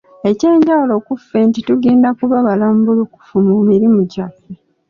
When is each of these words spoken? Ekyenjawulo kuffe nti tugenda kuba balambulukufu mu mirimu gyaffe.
Ekyenjawulo 0.29 0.95
kuffe 1.07 1.37
nti 1.47 1.59
tugenda 1.67 2.09
kuba 2.19 2.37
balambulukufu 2.47 3.35
mu 3.47 3.55
mirimu 3.69 3.99
gyaffe. 4.11 4.51